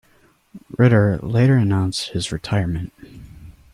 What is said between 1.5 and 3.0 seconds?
announced his retirement.